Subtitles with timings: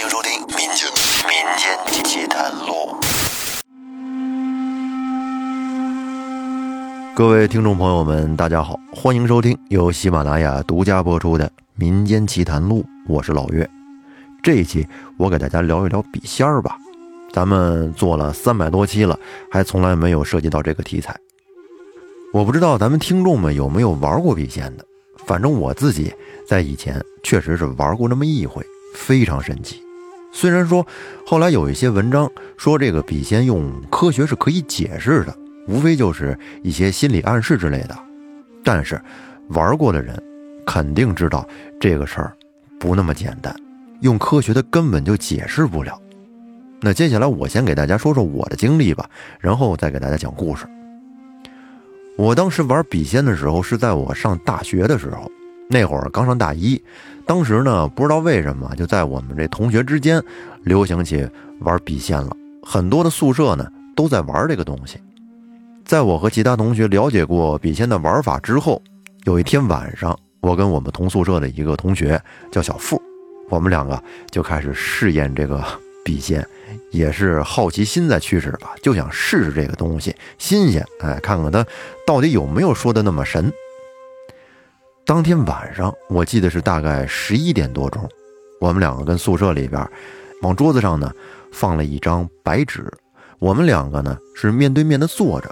[0.00, 0.88] 欢迎收听《民间
[1.26, 2.94] 民间奇谈录》。
[7.16, 13.68] 各位听众朋友们，大家好，欢迎收听由喜马拉雅独家播出的《民间奇谈录》，我是老岳。
[14.40, 16.78] 这一期我给大家聊一聊笔仙儿吧。
[17.32, 19.18] 咱们做了三百多期了，
[19.50, 21.18] 还从来没有涉及到这个题材。
[22.32, 24.84] 我不知道咱们听众们有没有玩过笔仙的，
[25.26, 26.14] 反正我自己
[26.46, 29.82] 在以前确实是玩过那么一回，非常神奇。
[30.30, 30.86] 虽然说
[31.26, 37.96] 后来有一些文章说这个笔仙用科学是可以解释的，无非就是一些心理暗示之类的，
[38.62, 39.00] 但是
[39.48, 40.20] 玩过的人
[40.66, 41.46] 肯定知道
[41.80, 42.32] 这个事儿
[42.78, 43.54] 不那么简单，
[44.00, 46.00] 用科学的根本就解释不了。
[46.80, 49.08] 那接下来我先给大家说说我的经历吧，
[49.40, 50.64] 然后再给大家讲故事。
[52.16, 55.30] 我当时玩笔仙的时候是在我上大学的时候，
[55.70, 56.82] 那会儿刚上大一，
[57.26, 60.22] 当时呢不知道为什么就在我们这同学之间
[60.64, 61.28] 流行起
[61.60, 64.98] 玩笔仙了，很多的宿舍呢都在玩这个东西。
[65.84, 68.82] 在我和其他同学了解过笔仙的玩法之后，
[69.24, 73.00] 有一天晚上，我跟我们同宿舍的一个同学叫小付，
[73.50, 75.62] 我们两个就开始试验这个
[76.04, 76.46] 笔仙。
[76.90, 81.64] 也是好奇心在驱使吧，就想试试这个东西新鲜，哎，看看它
[82.06, 83.52] 到底有没有说的那么神。
[85.08, 88.06] 当天晚上，我记得是大概十一点多钟，
[88.60, 89.82] 我们两个跟宿舍里边，
[90.42, 91.10] 往桌子上呢
[91.50, 92.86] 放了一张白纸，
[93.38, 95.48] 我们两个呢是面对面的坐着。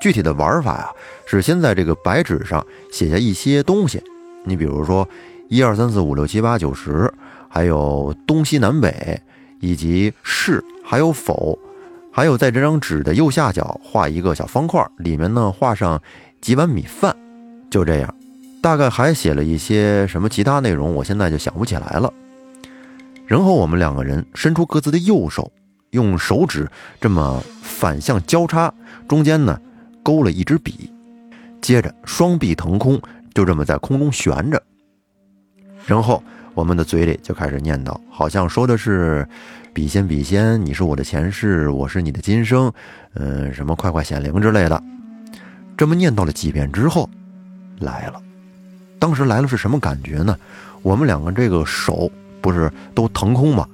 [0.00, 0.88] 具体的玩法呀，
[1.26, 4.00] 是先在这个白纸上写下一些东西，
[4.44, 5.08] 你比如说
[5.48, 7.12] 一二三四五六七八九十，
[7.48, 9.20] 还有东西南北。
[9.58, 11.58] 以及是还有否，
[12.12, 16.00] 还有在这张纸的右下角画一个小方块，里面呢画上
[16.40, 17.14] 几碗米饭，
[17.68, 18.14] 就这样。
[18.62, 22.12] 大概还写了一些什么其他内容，我现在就想不起来了。
[23.26, 25.50] 然后我们两个人伸出各自的右手，
[25.90, 26.68] 用手指
[27.00, 28.72] 这么反向交叉，
[29.08, 29.58] 中间呢
[30.02, 30.92] 勾了一支笔，
[31.60, 33.00] 接着双臂腾空，
[33.34, 34.62] 就这么在空中悬着，
[35.86, 36.22] 然后。
[36.52, 39.26] 我们的嘴里就开始念叨，好像说的是
[39.72, 42.70] “笔仙笔仙，你是我的前世，我是你的今生”，
[43.14, 44.82] 嗯，什么快快显灵之类的。
[45.76, 47.08] 这么念叨了几遍之后，
[47.78, 48.20] 来了。
[49.00, 50.38] 当时来了是什么感觉呢？
[50.82, 52.08] 我们两个这个手
[52.40, 53.66] 不是都腾空吗？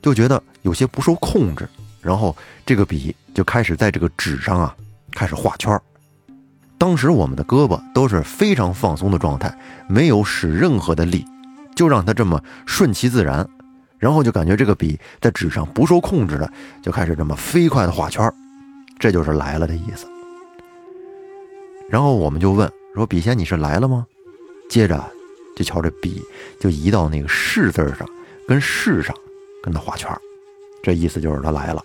[0.00, 1.68] 就觉得有些不受控制，
[2.00, 4.76] 然后这个笔就开始在这个纸上啊
[5.12, 5.76] 开始画圈
[6.78, 9.52] 当时我们的胳膊都是非常放松的状态，
[9.88, 11.24] 没有使任何的力。
[11.74, 13.46] 就让它这么顺其自然，
[13.98, 16.50] 然后就感觉这个笔在纸上不受控制的
[16.82, 18.32] 就开始这么飞快的画圈
[18.98, 20.06] 这就是来了的意思。
[21.90, 24.06] 然后我们就问说：“笔仙你是来了吗？”
[24.68, 25.02] 接着
[25.54, 26.22] 就瞧这笔
[26.58, 28.08] 就移到那个“是”字上，
[28.46, 29.14] 跟“是”上
[29.62, 30.10] 跟他画圈
[30.82, 31.84] 这意思就是他来了。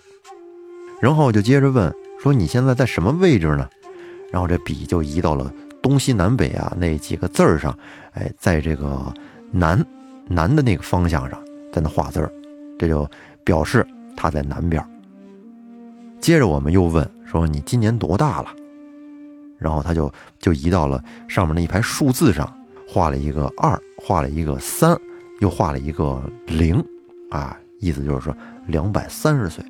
[1.00, 3.68] 然后就接着问说：“你现在在什么位置呢？”
[4.30, 7.76] 然后这笔就移到了东西南北啊那几个字上，
[8.12, 9.12] 哎，在这个。
[9.54, 9.84] 南，
[10.28, 11.38] 南的那个方向上，
[11.70, 12.26] 在那画字，
[12.78, 13.06] 这就
[13.44, 14.82] 表示他在南边。
[16.22, 18.48] 接着我们又问说：“你今年多大了？”
[19.60, 22.50] 然后他就就移到了上面那一排数字上，
[22.92, 24.94] 画了一个二，画了一个三，
[25.40, 26.84] 又画了一个零，
[27.30, 28.36] 啊，意思就是说
[28.66, 29.64] 两百三十岁。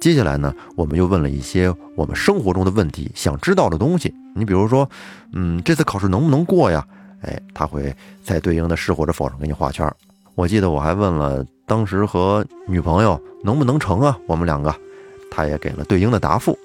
[0.00, 4.14] 接下来呢，我们又问了一些我们生活中的问题，想知道的东西。
[4.34, 4.88] 你比如说，
[5.34, 6.82] 嗯，这次考试能不能过呀？
[7.20, 7.94] 哎，他会
[8.24, 9.86] 在对应的是或者否上给你画圈。
[10.34, 14.74] 我记得我还问了当时和女朋友能不能成啊，我们两个，
[15.30, 16.58] 他也给了对应的答复。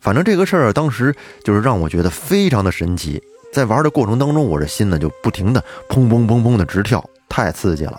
[0.00, 3.22] 反正这个事儿当时就是让我觉得非常的神奇，
[3.52, 7.98] 在玩的过程当中，我这心呢就不停的砰砰砰砰的直跳，太刺激了。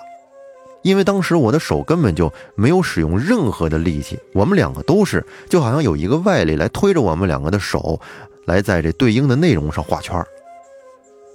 [0.81, 7.99] 因为当时我的手根本就没有使用任何的力气，我们两个都是就好像有一个外力来推着我们两个的手，
[8.45, 10.23] 来在这对应的内容上画圈。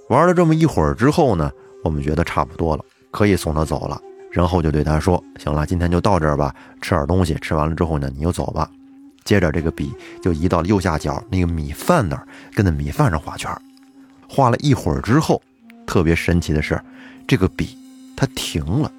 [0.09, 1.51] 玩了这么一会儿之后呢，
[1.83, 4.01] 我们觉得差不多了，可以送他走了。
[4.29, 7.33] 然后就对他说：“行了，今天就到这儿吧，吃点东西。
[7.35, 8.69] 吃完了之后呢，你就走吧。”
[9.23, 9.91] 接着这个笔
[10.21, 13.49] 就移到了右下角那个米饭那儿，跟那米饭上画圈。
[14.29, 15.41] 画了一会儿之后，
[15.85, 16.81] 特别神奇的是，
[17.27, 17.77] 这个笔
[18.15, 18.91] 它停了，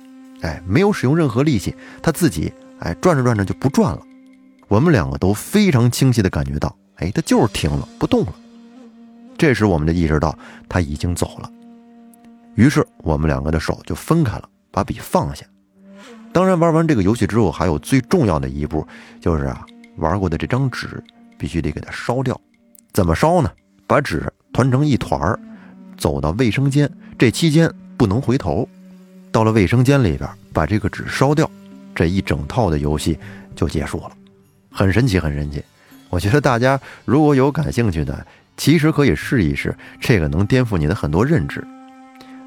[0.42, 4.02] 哎，没有使用任何力气，它自己哎转着转着就不转了。
[4.69, 8.34] 我们两个都非常清晰的感觉到，哎，它就是停了，不动了。
[9.36, 10.36] 这时我们就意识到
[10.69, 11.50] 他已经走了，
[12.56, 15.46] 于是我们两个的手就分开了，把笔放下。
[16.32, 18.86] 当然，玩完这个游戏之后，还有最重要的一步，
[19.20, 19.64] 就是啊，
[19.96, 21.02] 玩过的这张纸
[21.38, 22.38] 必须得给它烧掉。
[22.92, 23.50] 怎么烧呢？
[23.86, 25.38] 把纸团成一团儿，
[25.96, 28.69] 走到卫生间，这期间不能回头。
[29.31, 31.49] 到了卫生间里边，把这个纸烧掉，
[31.94, 33.16] 这一整套的游戏
[33.55, 34.10] 就结束了，
[34.69, 35.62] 很神奇，很神奇。
[36.10, 38.26] 我觉得大家如果有感兴趣的，
[38.56, 41.64] 其实可以试一试，这个能颠覆你的很多认知。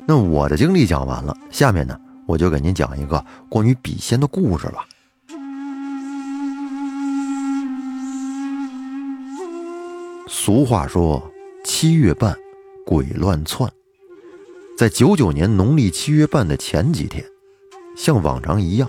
[0.06, 4.86] 那我的经历讲完了，下面呢，我就给您讲一个关于笔仙的故事吧。
[10.28, 11.31] 俗话说，
[11.82, 12.38] 七月半，
[12.86, 13.68] 鬼乱窜。
[14.78, 17.26] 在九九年农历七月半的前几天，
[17.98, 18.88] 像往常一样，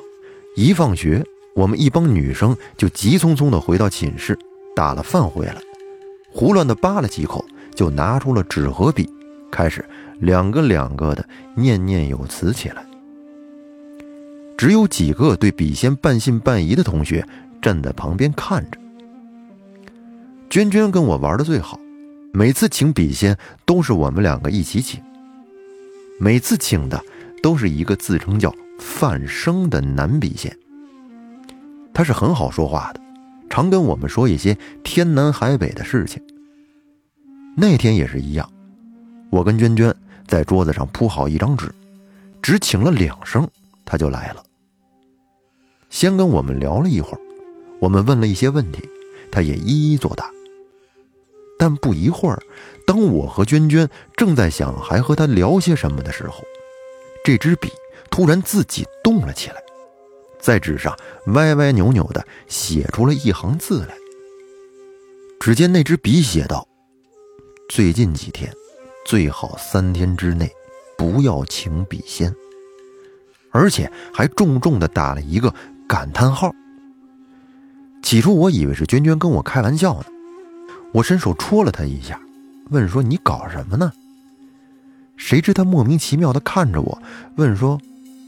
[0.57, 1.25] 一放学，
[1.55, 4.39] 我们一帮女生就急匆匆地回到寝室，
[4.77, 5.57] 打了饭回来，
[6.31, 7.43] 胡乱地扒了几口，
[7.75, 9.09] 就拿出了纸和笔，
[9.51, 9.83] 开始
[10.21, 12.85] 两个两个的念念有词起来。
[14.59, 17.27] 只有几个对笔仙半信半疑的同学
[17.63, 18.79] 站在旁边看着。
[20.51, 21.81] 娟娟跟我玩的最好，
[22.35, 23.37] 每次请笔仙
[23.67, 24.99] 都是我们两个一起请。
[26.19, 27.03] 每次请的
[27.43, 30.57] 都是一个自称叫范生的男笔仙。
[31.93, 33.01] 他是很好说话的，
[33.51, 36.23] 常跟我们说一些天南海北的事情。
[37.55, 38.51] 那天也是一样，
[39.29, 39.95] 我跟娟娟
[40.27, 41.71] 在桌子上铺好一张纸，
[42.41, 43.47] 只请了两声，
[43.85, 44.43] 他就来了。
[45.91, 47.21] 先跟我们聊了一会儿，
[47.79, 48.81] 我们问了一些问题，
[49.31, 50.32] 他也一一作答。
[51.63, 52.43] 但不一会儿，
[52.85, 56.43] 当我和娟娟正在想还和他聊些什么的时候，
[57.25, 57.71] 这支笔
[58.11, 59.63] 突然自己动了起来，
[60.41, 63.95] 在纸上歪歪扭扭的写出了一行字来。
[65.39, 66.67] 只见那支笔写道
[67.71, 68.53] ：“最近几天，
[69.07, 70.51] 最好三天之内
[70.99, 72.35] 不要请笔仙。”
[73.55, 75.55] 而且还重重的打了一个
[75.89, 76.51] 感叹号。
[78.03, 80.07] 起初我以为是娟娟跟我开玩笑呢。
[80.93, 82.21] 我伸手戳了他一下，
[82.71, 83.93] 问说：“你搞什么呢？”
[85.17, 87.03] 谁知他莫名其妙的看着我，
[87.37, 87.81] 问说：“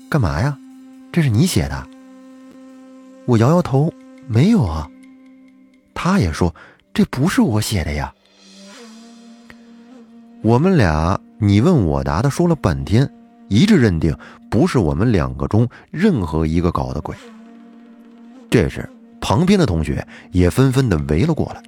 [0.09, 0.57] 干嘛呀？
[1.13, 1.87] 这是你写的？”
[3.27, 3.93] 我摇摇头
[4.27, 4.89] ：“没有啊。”
[5.95, 6.55] 他也说
[6.95, 8.13] ：“这不是我写的呀。”
[10.43, 13.11] 我们俩你问我答的说了半天，
[13.49, 14.17] 一致认定
[14.51, 17.17] 不是我们两个中任何一个搞的鬼。
[18.51, 18.89] 这时，
[19.21, 21.63] 旁边的同学也纷纷的围了过来。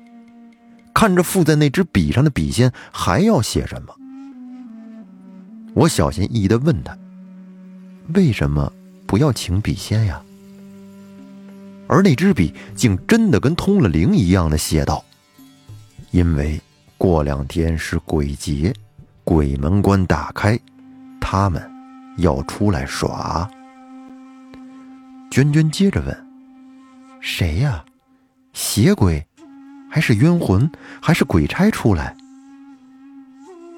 [0.96, 3.94] 看着附在那支笔上的笔仙，还要写什么？
[5.74, 6.96] 我小心翼翼地问他
[8.16, 8.72] ：“为什么
[9.06, 10.22] 不要请笔仙呀？”
[11.86, 15.04] 而那支笔竟真的跟通了灵一样的写道
[16.12, 16.58] ：“因为
[16.96, 18.72] 过两天是鬼节，
[19.22, 20.58] 鬼门关打开，
[21.20, 21.62] 他们
[22.16, 23.46] 要出来耍。”
[25.30, 26.26] 娟娟接着问
[27.20, 27.84] ：“谁呀？
[28.54, 29.22] 邪鬼？”
[29.96, 30.70] 还是冤魂，
[31.00, 32.14] 还是鬼差出来？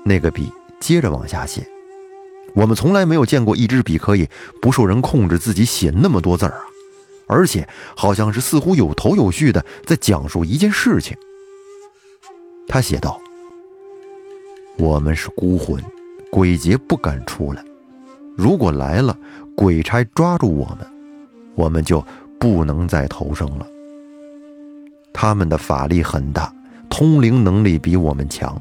[0.04, 1.64] 那个笔接着往下写。
[2.56, 4.28] 我们从来没有见过一支笔可以
[4.60, 6.62] 不受人控制，自己写那么多字儿啊！
[7.28, 11.16] 而且好像是似乎有头有序的在讲述一件事情。
[12.66, 13.20] 他写道
[14.76, 15.80] ：“我们是孤魂，
[16.32, 17.64] 鬼节不敢出来。
[18.36, 19.16] 如果来了，
[19.56, 20.84] 鬼差抓住我们，
[21.54, 22.04] 我们就
[22.40, 23.64] 不能再投生了。”
[25.12, 26.52] 他们的法力很大，
[26.88, 28.60] 通灵能力比我们强。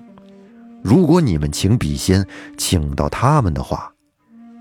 [0.82, 2.26] 如果你们请笔仙，
[2.58, 3.92] 请到他们的话，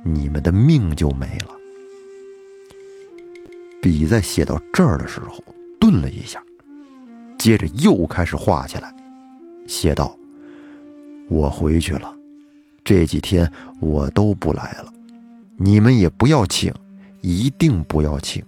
[0.04, 1.54] 你们的命就没了。
[3.80, 5.42] 笔在写到这儿的时候
[5.78, 6.42] 顿了一下，
[7.38, 8.92] 接着又开始画起来，
[9.68, 10.16] 写道
[11.30, 12.12] ：“我回去了，
[12.84, 14.92] 这几天我都不来了，
[15.56, 16.74] 你们也不要请，
[17.20, 18.42] 一定不要请，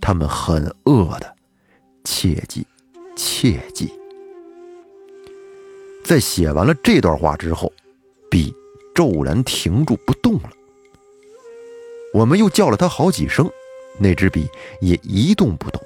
[0.00, 1.34] 他们很饿的，
[2.08, 2.66] 切记。”
[3.20, 3.90] 切记，
[6.04, 7.72] 在写完了这段话之后，
[8.30, 8.54] 笔
[8.94, 10.50] 骤然停住不动了。
[12.14, 13.50] 我们又叫了他好几声，
[13.98, 14.48] 那支笔
[14.80, 15.82] 也一动不动。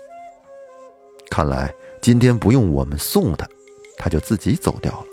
[1.31, 3.49] 看来今天不用我们送他，
[3.97, 5.07] 他就自己走掉了。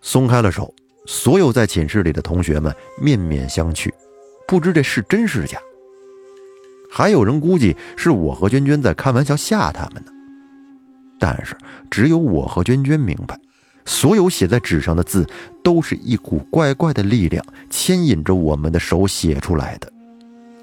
[0.00, 0.72] 松开了手，
[1.06, 3.90] 所有在寝室里的同学们面面相觑，
[4.46, 5.60] 不知这是真是假。
[6.96, 10.12] 还有人估计是我和娟娟在开玩笑吓他们呢，
[11.18, 11.56] 但是
[11.90, 13.36] 只有我和娟娟明白，
[13.84, 15.28] 所有写在纸上的字
[15.64, 19.92] 都是一股怪怪的力量牵引着我们的手写出来的，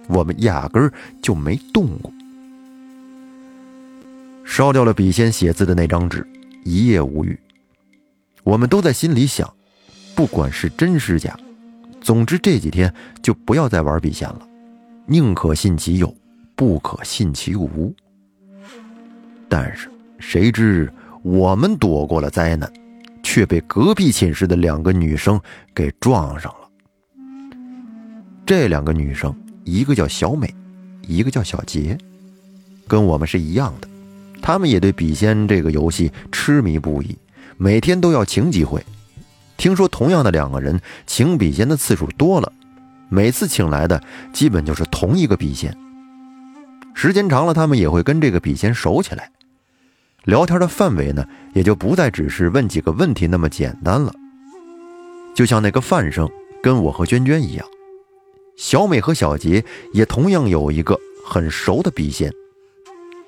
[0.07, 2.09] 我们压根儿就没动过。
[4.45, 6.25] 烧掉了笔仙写字的那张纸，
[6.63, 7.37] 一夜无语。
[8.45, 9.53] 我们都在心里想，
[10.15, 11.37] 不管是真是假，
[11.99, 14.47] 总之这几天就不要再玩笔仙了，
[15.07, 16.15] 宁可信其有。
[16.61, 17.91] 不可信其无，
[19.49, 19.89] 但是
[20.19, 22.71] 谁知我们躲过了灾难，
[23.23, 25.41] 却被隔壁寝室的两个女生
[25.73, 26.69] 给撞上了。
[28.45, 30.53] 这两个女生，一个叫小美，
[31.07, 31.97] 一个叫小杰，
[32.87, 33.87] 跟我们是一样的，
[34.39, 37.17] 她们也对笔仙这个游戏痴迷不已，
[37.57, 38.85] 每天都要请几回。
[39.57, 42.53] 听说同样的两个人请笔仙的次数多了，
[43.09, 43.99] 每次请来的
[44.31, 45.75] 基本就是同一个笔仙。
[46.93, 49.31] 时间长了，他们也会跟这个笔仙熟起来，
[50.25, 54.13] 聊天的范围呢，也就不再只是问几个问题那么简单了。
[55.33, 56.29] 就像那个范生
[56.61, 57.65] 跟我和娟娟一样，
[58.57, 62.31] 小美和小杰也同样有一个很熟的笔仙，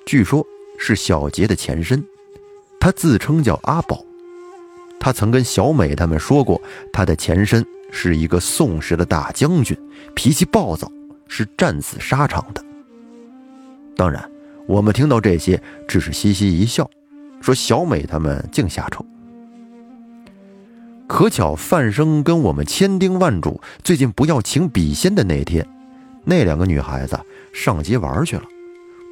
[0.06, 0.46] 据说
[0.78, 2.04] 是小杰的前身，
[2.78, 4.04] 他自称叫阿宝。
[5.00, 6.60] 他曾跟小美他们说过，
[6.92, 9.76] 他的前身是一个宋时的大将军，
[10.14, 10.90] 脾气暴躁，
[11.26, 12.64] 是战死沙场的。
[13.96, 14.22] 当然，
[14.66, 16.88] 我们听到这些只是嘻嘻一笑，
[17.40, 19.04] 说小美他们净瞎扯。
[21.06, 25.64] 可巧范生跟我们千叮万嘱，最近不要请笔仙的那天，
[26.24, 27.18] 那两个女孩子
[27.52, 28.42] 上街玩去了，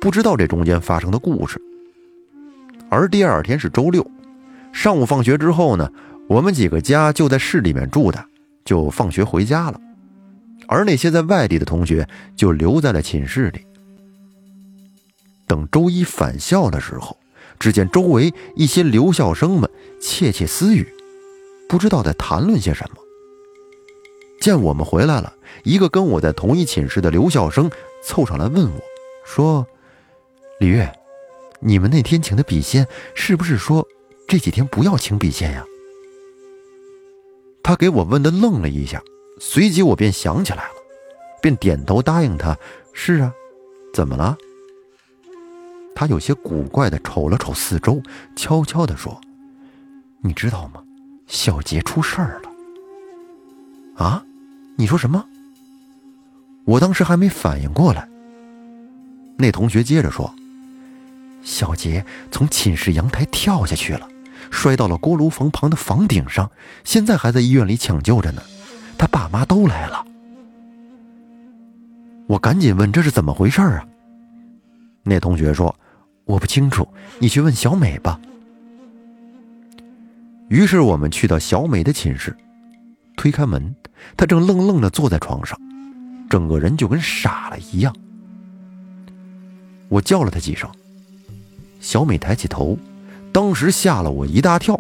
[0.01, 1.61] 不知道这中间发生的故事。
[2.89, 4.05] 而第二天是周六。
[4.73, 5.89] 上午放学之后呢，
[6.29, 8.25] 我们几个家就在市里面住的，
[8.65, 9.79] 就放学回家了。
[10.67, 13.61] 而那些在外地的同学就留在了寝室里。
[15.53, 17.19] 等周一返校的时候，
[17.59, 20.89] 只见周围一些留校生们窃窃私语，
[21.69, 22.97] 不知道在谈论些什么。
[24.41, 27.71] 见我们回来了，一个跟我在同一寝室的留校生
[28.03, 28.81] 凑上来问我，
[29.27, 29.67] 说
[30.59, 30.91] ：“李月，
[31.61, 33.87] 你们那天请的笔仙是不是说？”
[34.27, 35.63] 这几天不要请笔仙呀。
[37.63, 39.03] 他给我问的愣了一下，
[39.39, 40.75] 随即我便想起来了，
[41.43, 42.57] 便点头答应他
[42.95, 43.35] ：“是啊，
[43.93, 44.39] 怎么了？”
[45.95, 48.03] 他有些古怪的瞅了瞅四周，
[48.35, 49.21] 悄悄的说
[50.23, 50.83] ：“你知道吗？
[51.27, 52.51] 小杰出事儿了。”
[54.05, 54.25] 啊？
[54.77, 55.25] 你说什么？
[56.65, 58.09] 我当时还没反应过来。
[59.37, 60.33] 那同学接着说
[61.43, 64.09] ：“小杰从寝室阳台跳下去了。”
[64.51, 66.51] 摔到了锅炉房旁的房顶上，
[66.85, 68.43] 现在还在医院里抢救着呢。
[68.99, 70.05] 他爸妈都来了，
[72.27, 73.87] 我赶紧问这是怎么回事啊？
[75.03, 75.75] 那同学说
[76.25, 76.87] 我不清楚，
[77.19, 78.21] 你去问小美吧。
[80.49, 82.37] 于是我们去到小美的寝室，
[83.17, 83.75] 推开门，
[84.17, 85.59] 她正愣愣的坐在床上，
[86.29, 87.95] 整个人就跟傻了一样。
[89.89, 90.71] 我叫了她几声，
[91.81, 92.79] 小美抬起头。
[93.33, 94.79] 当时吓了我一大跳，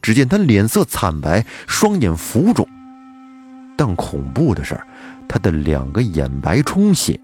[0.00, 2.66] 只见她脸色惨白，双眼浮肿，
[3.76, 4.80] 但恐怖的是，
[5.28, 7.20] 她的两个眼白充血，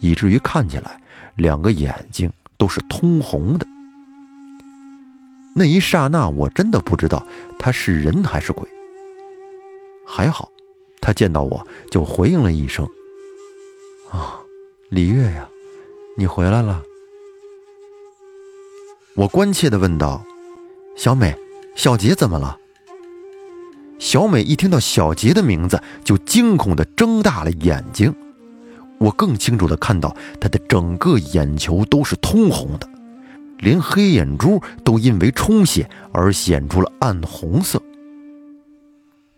[0.00, 0.98] 以至于看起来
[1.36, 3.66] 两个眼睛都是通红的。
[5.54, 7.26] 那一刹那，我真的不知道
[7.58, 8.68] 他是人还是鬼。
[10.06, 10.50] 还好，
[11.00, 12.86] 他见到我就回应了一声
[14.10, 14.40] ：“啊，
[14.88, 15.48] 李月呀，
[16.16, 16.82] 你回来了。”
[19.14, 20.24] 我关切地问道
[20.96, 21.36] ：“小美，
[21.74, 22.58] 小杰怎么了？”
[23.98, 28.14] 小美一听到小杰的名字，就惊恐地睁大了眼睛。
[29.02, 32.88] 我更清楚地看到她的整个眼球都是通红的，
[33.58, 37.82] 连黑眼珠都因为充血而显出了暗红色。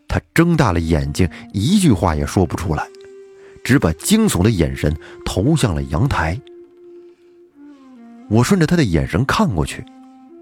[0.06, 2.86] 她睁大了眼睛，一句话也说不出来，
[3.64, 4.94] 只把惊悚的眼神
[5.24, 6.38] 投向了阳台。
[8.28, 9.84] 我顺着他的眼神看过去，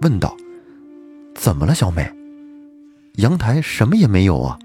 [0.01, 0.37] 问道
[1.35, 2.13] ：“怎么了，小美？
[3.17, 4.59] 阳台什么也没有啊。”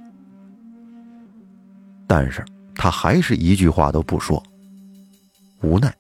[2.08, 2.44] 但是
[2.78, 4.42] 他还是一句话都不说。
[5.62, 5.94] 无奈，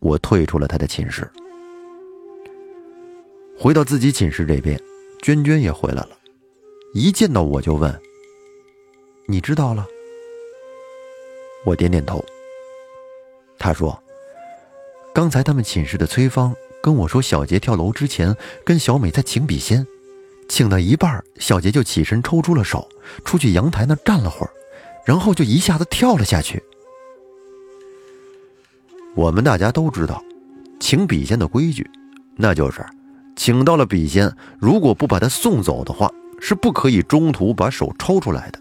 [0.00, 1.30] 我退出了他的寝室。
[3.58, 4.78] 回到自己寝室这边，
[5.22, 6.10] 娟娟也回来了，
[6.92, 7.98] 一见到我就问
[9.26, 9.86] ：“你知道了？”
[11.64, 12.24] 我点点头。
[13.58, 13.98] 他说。
[15.14, 19.86] 刚才他们寝室的崔芳跟我说，小杰跳楼之前跟小美在请笔仙，
[20.46, 22.86] 请到一半，小杰就起身抽出了手，
[23.24, 24.52] 出去阳台那站了会儿，
[25.06, 26.62] 然后就一下子跳了下去。
[29.14, 30.22] 我们大家都知道，
[30.78, 31.88] 请笔仙的规矩，
[32.36, 32.84] 那就是
[33.36, 36.10] 请到了笔仙，如果不把他送走的话，
[36.40, 38.60] 是不可以中途把手抽出来的。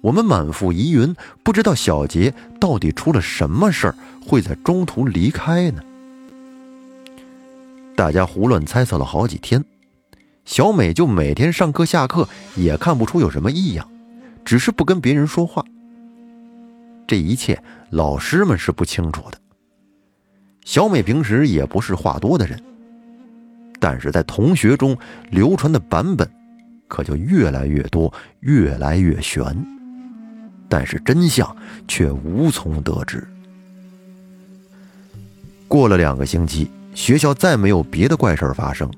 [0.00, 5.82] 我们满腹疑云，不知道小杰到底出了什么事儿，会在中途离开呢？
[7.96, 9.64] 大家胡乱猜测了好几天，
[10.44, 13.90] 小美就每天上课下课也看不出有什么异样，
[14.46, 15.62] 只是不跟别人说话。
[17.06, 17.60] 这一切
[17.90, 19.38] 老师们是不清楚的。
[20.64, 22.58] 小美平时也不是话多的人，
[23.78, 24.96] 但是在同学中
[25.30, 26.28] 流传的版本，
[26.88, 29.44] 可就越来越多，越来越玄。
[30.68, 33.26] 但是真相却无从得知。
[35.68, 38.88] 过了两个星期，学校再没有别的怪事发生，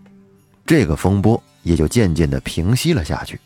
[0.65, 3.39] 这个风波也就渐渐的平息了下去。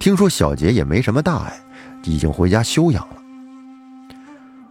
[0.00, 1.60] 听说小杰也没什么大碍，
[2.04, 3.16] 已经回家休养了。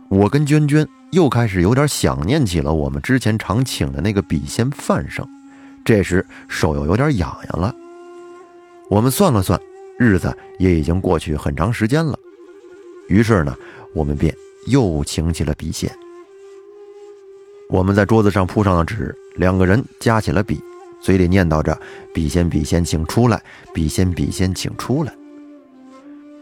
[0.09, 5.23] 我跟娟娟又开始有点想念起了我们之前常请的那个笔仙范生，
[5.85, 7.73] 这时手又有点痒痒了。
[8.89, 9.61] 我们算了算，
[9.99, 12.17] 日子也已经过去很长时间了，
[13.07, 13.55] 于是呢，
[13.93, 15.91] 我们便又请起了笔仙。
[17.69, 20.59] 我们在桌子上铺上了纸，两个人夹起了笔，
[20.99, 21.79] 嘴里念叨着
[22.11, 23.39] “笔仙，笔仙，请出来！
[23.75, 25.13] 笔仙，笔仙，请出来！”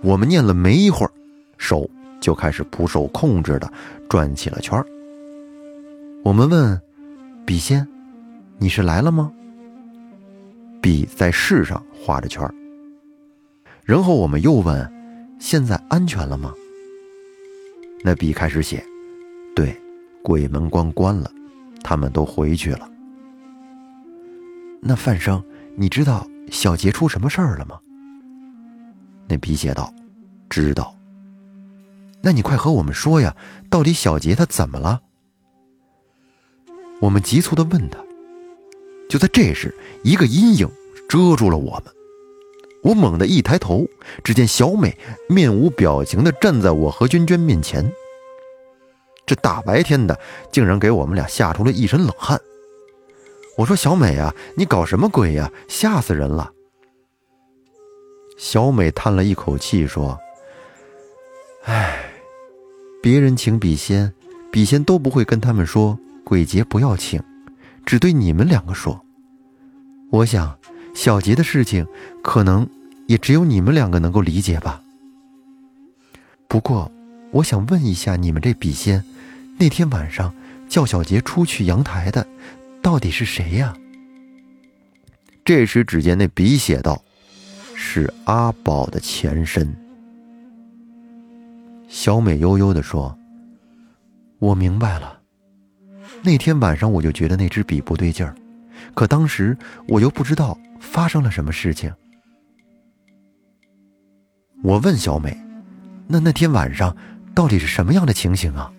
[0.02, 1.12] 我们念了没一会儿，
[1.58, 1.90] 手
[2.20, 3.72] 就开始不受控制的
[4.10, 4.84] 转起了圈
[6.24, 6.80] 我们问
[7.46, 7.88] ：“笔仙，
[8.58, 9.32] 你是来了吗？”
[10.82, 12.48] 笔在世上画着圈
[13.84, 14.92] 然后我们又问
[15.40, 16.54] ：“现在安全了吗？”
[18.04, 18.84] 那笔开始写
[19.56, 19.76] ：“对。”
[20.24, 21.32] 鬼门关关了，
[21.82, 22.90] 他们都回去了。
[24.82, 25.42] 那范生，
[25.78, 27.80] 你知道小杰出什么事儿了吗？
[29.28, 29.94] 那鼻血道
[30.50, 30.96] ：“知道。”
[32.22, 33.36] 那你快和我们说呀，
[33.70, 35.02] 到底小杰他怎么了？
[37.00, 38.00] 我们急促的问他。
[39.10, 40.70] 就在这时，一个阴影
[41.08, 41.94] 遮住了我们。
[42.84, 43.86] 我猛地一抬头，
[44.24, 44.98] 只见小美
[45.30, 47.90] 面无表情的站在我和娟娟面前。
[49.26, 50.18] 这大白天的，
[50.52, 52.40] 竟然给我们俩吓出了一身冷汗。
[53.58, 55.52] 我说：“小美啊，你搞什么鬼呀？
[55.68, 56.52] 吓死人了！”
[58.38, 60.18] 小美叹了一口气说
[61.66, 62.06] ：“唉，
[63.02, 64.14] 别人请笔仙，
[64.52, 67.22] 笔仙都不会跟他们说鬼节不要请，
[67.86, 69.04] 只对你们两个说。
[70.12, 70.58] 我想，
[70.94, 71.86] 小杰的事情，
[72.24, 72.68] 可能
[73.08, 74.82] 也只有你们两个能够理解吧。
[76.48, 76.92] 不过，
[77.32, 79.04] 我想问一下你们这笔仙。”
[79.60, 80.32] 那天晚上
[80.70, 82.28] 叫小杰出去阳台的，
[82.80, 83.76] 到底是谁呀？
[85.44, 87.04] 这时，只见那笔写道
[87.80, 89.72] ：“是阿宝的前身。”
[91.88, 93.16] 小美悠悠的说
[94.40, 95.20] ：“我明白了。
[96.24, 98.36] 那天晚上我就觉得那支笔不对劲儿，
[98.96, 99.56] 可当时
[99.88, 101.94] 我又不知道发生了什么事情。”
[104.64, 105.40] 我问小美
[106.08, 106.98] ：“那那天晚上
[107.36, 108.74] 到底是什么样的情形啊？”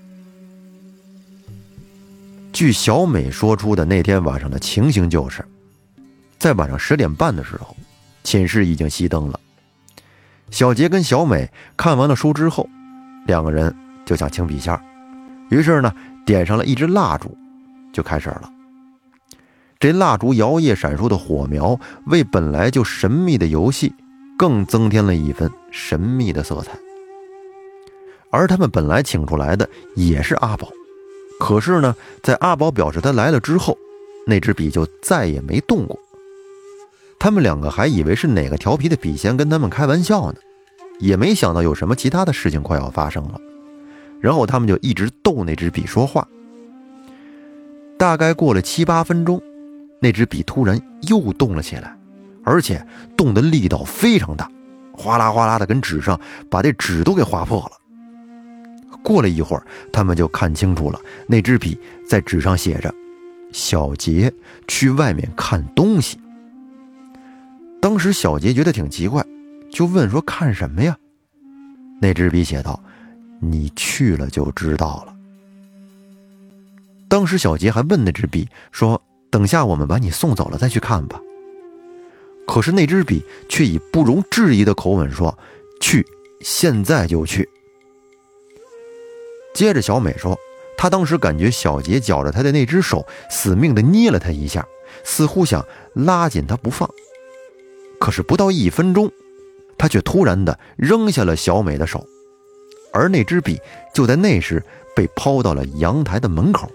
[2.52, 5.44] 据小美说出的那天晚上的情形，就是
[6.38, 7.76] 在晚上十点半的时候，
[8.28, 9.40] 寝室已经熄灯了。
[10.50, 12.68] 小杰跟小美看完了书之后，
[13.26, 14.78] 两个人就想请笔仙
[15.48, 15.90] 于是呢，
[16.26, 17.34] 点上了一支蜡烛，
[17.90, 18.52] 就开始了。
[19.80, 23.94] 这蜡烛摇曳闪烁的火苗，为本来就神秘的游戏，
[24.36, 26.72] 更增添了一份神秘的色彩。
[28.30, 30.68] 而他们本来请出来的也是阿宝。
[31.40, 33.78] 可是呢，在阿宝表示他来了之后，
[34.26, 35.98] 那支笔就再也没动过。
[37.18, 40.38] 他们两个还以为是哪个调皮的笔仙跟他们开玩笑呢，
[41.00, 43.40] 也没想到有什么其他的事情快要发生了。
[44.20, 46.26] 然后他们就一直逗那支笔说话。
[47.98, 49.42] 大概过了七八分钟，
[50.00, 51.96] 那支笔突然又动了起来，
[52.44, 52.84] 而且
[53.16, 54.48] 动的力道非常大，
[54.92, 57.72] 哗啦哗啦的跟纸上把这纸都给划破了。
[59.02, 61.76] 过了一会儿，他们就看清楚了，那支笔
[62.08, 62.94] 在纸上写着
[63.52, 64.32] ：“小杰
[64.68, 66.18] 去外面看东西。”
[67.88, 69.24] 当时小杰觉得挺奇怪，
[69.72, 70.94] 就问说：“看什么呀？”
[72.02, 72.78] 那支笔写道
[73.40, 75.14] ：“你去了就知道了。”
[77.08, 79.00] 当时小杰还问那支笔说
[79.32, 81.18] ：“等下我们把你送走了再去看吧。”
[82.46, 85.38] 可是那支笔却以不容置疑的口吻说
[85.80, 86.06] ：“去，
[86.42, 87.48] 现在就去。”
[89.56, 90.38] 接着，小美说
[90.76, 94.68] ：“她当时感觉小杰绞着她的那只手，死命的捏了她一下，
[95.04, 96.86] 似乎想拉紧她不放。
[97.98, 99.10] 可是不到一分钟，
[99.76, 102.06] 他却突然的扔下了小美的手，
[102.92, 103.58] 而那支笔
[103.94, 104.62] 就在那时
[104.94, 106.70] 被抛到了阳台的门口。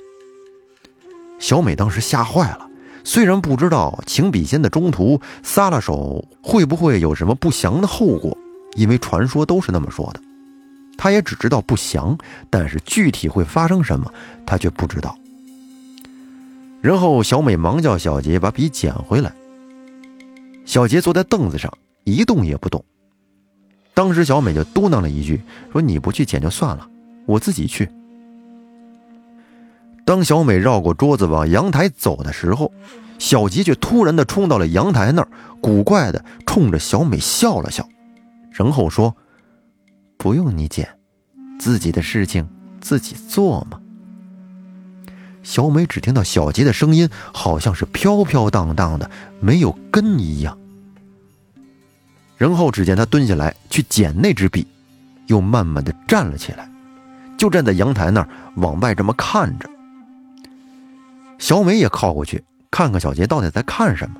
[1.40, 2.68] 小美当时吓坏了，
[3.04, 8.38] 虽然不知道请笔仙的中途撒了手会不会有什么不祥的后果，
[8.76, 10.22] 因为传说都是那么说的。”
[10.96, 12.18] 他也只知道不祥，
[12.50, 14.10] 但是具体会发生什么，
[14.46, 15.18] 他却不知道。
[16.82, 19.34] 然后小美忙叫小杰把笔捡回来。
[20.66, 21.72] 小杰坐在凳子上
[22.04, 22.84] 一动也不动。
[23.94, 26.90] 当时小美就嘟囔了一句：“说你不去捡就算了，
[27.26, 27.90] 我自己去。”
[30.06, 32.72] 当小美绕过桌子往阳台走的时候，
[33.20, 35.28] 小杰却突然的冲到了阳台那儿，
[35.62, 37.88] 古怪的冲着小美笑了笑，
[38.52, 39.16] 然后说。
[40.16, 40.88] 不用你捡，
[41.60, 42.48] 自己的事情
[42.80, 43.78] 自己做嘛。
[45.44, 50.58] 小美只听到小杰的声音，好像是飘飘荡荡的，没有根一样。
[52.38, 54.66] 然后只见他蹲下来去捡那支笔，
[55.28, 56.70] 又慢慢的站了起来，
[57.38, 59.70] 就站在阳台那儿往外这么看着。
[61.38, 64.16] 小美也靠过去，看看小杰到底在看什么。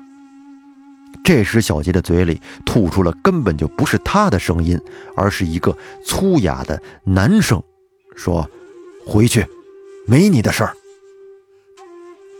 [1.24, 4.78] 这时，小杰的嘴里吐出了根本就不是他的声音，
[5.16, 7.62] 而是一个粗哑的男声，
[8.14, 8.48] 说
[9.06, 9.46] ：“回去，
[10.06, 10.76] 没你的事儿。”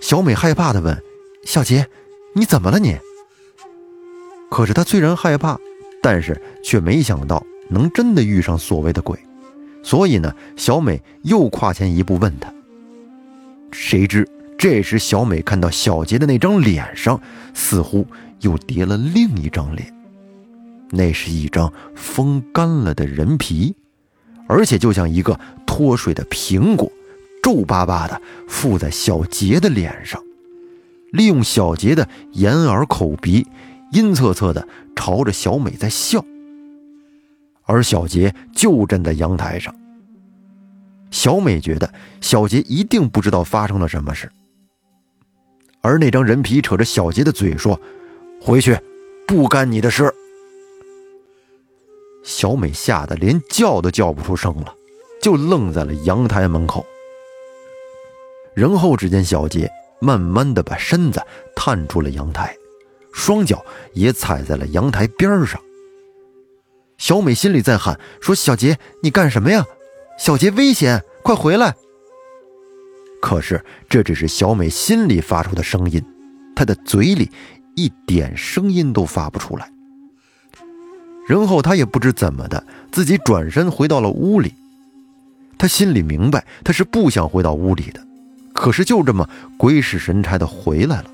[0.04, 1.02] 小美害怕的问
[1.48, 1.88] ：“小杰，
[2.34, 2.94] 你怎么了你？”
[4.52, 5.58] 可是她虽然害怕，
[6.02, 9.18] 但是却没想到能真的遇上所谓的鬼，
[9.82, 12.52] 所以呢，小美又跨前一步问他。
[13.72, 17.18] 谁知这时，小美看到小杰的那张脸上
[17.54, 18.06] 似乎
[18.40, 19.90] 又叠了另一张脸，
[20.90, 23.74] 那是一张风干了的人皮，
[24.48, 26.92] 而且就像一个脱水的苹果。
[27.44, 30.18] 皱巴巴的附在小杰的脸上，
[31.12, 33.46] 利用小杰的眼耳口鼻，
[33.92, 36.24] 阴恻恻的朝着小美在笑。
[37.64, 39.74] 而小杰就站在阳台上。
[41.10, 44.32] 小美觉得小杰一定不知道发生了什么事。
[45.82, 47.78] 而那张人皮扯着小杰的嘴说
[48.40, 48.74] ：“回去，
[49.26, 50.10] 不干你的事。”
[52.24, 54.74] 小美吓得连叫都叫不出声了，
[55.20, 56.86] 就愣在了阳台门口。
[58.54, 61.20] 然后，只见小杰慢慢的把身子
[61.56, 62.54] 探出了阳台，
[63.12, 65.60] 双脚也踩在了阳台边上。
[66.96, 69.64] 小美心里在喊：“说小杰，你干什么呀？
[70.18, 71.74] 小杰危险，快回来！”
[73.20, 76.00] 可是这只是小美心里发出的声音，
[76.54, 77.30] 她的嘴里
[77.74, 79.68] 一点声音都发不出来。
[81.26, 84.54] 然后她也不知怎么的，自己转身回到了屋里。
[85.58, 88.06] 她心里明白，她是不想回到屋里的。
[88.54, 91.10] 可是就这么鬼使神差的回来了，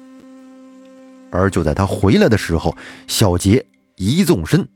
[1.32, 2.76] 而就在他回来的时候，
[3.08, 3.64] 小杰
[3.96, 4.68] 一纵身，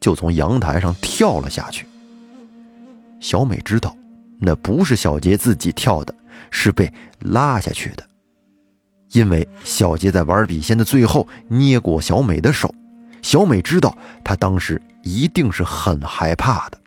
[0.00, 1.86] 就从阳台上跳了下去。
[3.20, 3.94] 小美知道，
[4.38, 6.14] 那不是小杰自己跳的，
[6.50, 8.06] 是被拉下去的，
[9.10, 12.72] 因为小杰在玩笔仙的最后捏过小美的手，
[13.22, 16.78] 小美知道他当时一定是很害怕的。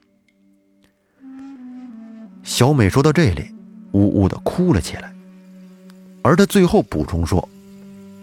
[2.44, 3.52] 小美说到这里，
[3.92, 5.14] 呜呜的哭了起来。
[6.22, 7.48] 而他最后补充说：“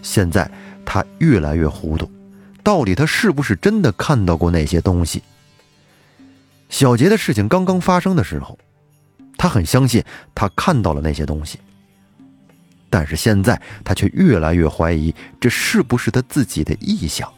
[0.02, 0.50] 现在
[0.84, 2.10] 他越来越糊涂，
[2.62, 5.22] 到底他是不是真的看到过那些东西？”
[6.68, 8.58] 小杰的事情刚刚发生的时候，
[9.36, 10.02] 他很相信
[10.34, 11.58] 他看到了那些东西，
[12.90, 17.32] 但是现在他却越来越怀疑这是不是他自己的臆想。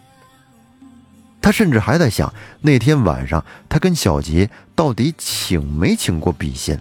[1.42, 6.80] 他甚至还在想，那天晚上他跟小杰到底请没请过笔仙？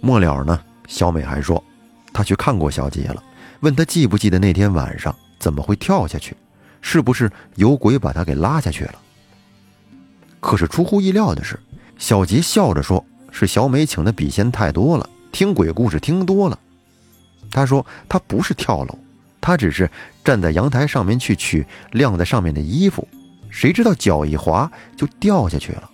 [0.00, 0.62] 末了呢？
[0.86, 1.62] 小美还说，
[2.12, 3.22] 她去看过小杰了，
[3.60, 6.36] 问他记不记得那天晚上怎么会跳下去，
[6.80, 8.94] 是不是有鬼把他给拉下去了？
[10.40, 11.58] 可是出乎意料的是，
[11.98, 16.58] 小杰笑着说：“是小美请的笔仙太多了，听鬼故事听多了。”
[17.50, 18.98] 他说他不是跳楼，
[19.40, 19.90] 他只是
[20.24, 23.06] 站在阳台上面去取晾在上面的衣服，
[23.50, 25.90] 谁知道脚一滑就掉下去了。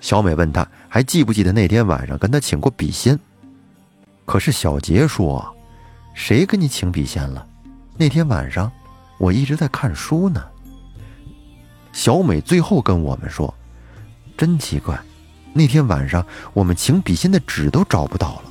[0.00, 3.20] 小美问他还记不记得那天晚上跟他请过笔仙？
[4.24, 5.46] 可是小杰说
[6.16, 7.46] ：“谁跟你请笔仙了？
[7.98, 8.72] 那天晚上
[9.18, 10.42] 我一直在看书呢。”
[11.92, 13.54] 小美最后跟我们说
[14.38, 14.98] ：“真奇怪，
[15.52, 18.44] 那天晚上我们请笔仙的纸都找不到了。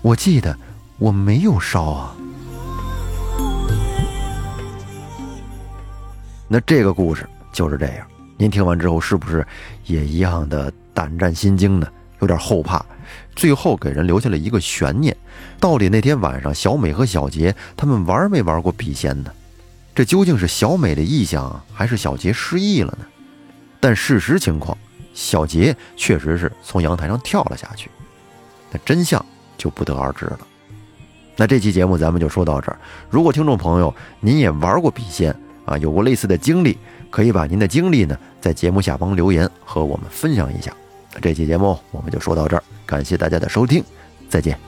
[0.00, 0.58] 我记得
[0.96, 2.16] 我没有烧啊。”
[6.48, 8.06] 那这个故事就是这样。
[8.38, 9.46] 您听完之后是不是
[9.84, 11.86] 也一样的胆战心惊呢？
[12.18, 12.84] 有点后怕。
[13.36, 15.16] 最后给人留下了一个悬念：
[15.60, 19.30] 到底那天晚上小美和小杰他们玩没玩过笔仙呢？
[19.94, 23.06] 这究竟是小美的臆想，还是小杰失忆了呢？
[23.78, 24.76] 但事实情况，
[25.14, 27.88] 小杰确实是从阳台上跳了下去。
[28.72, 29.24] 那真相
[29.56, 30.40] 就不得而知了。
[31.36, 32.78] 那这期节目咱们就说到这儿。
[33.08, 35.32] 如果听众朋友您也玩过笔仙
[35.64, 36.76] 啊，有过类似的经历，
[37.08, 40.74] 可以把您的经历呢在节目下方留言和我们分享一下。
[41.20, 42.62] 这期节目我们就说到这儿。
[42.86, 43.82] 感谢大家的收听，
[44.28, 44.67] 再见。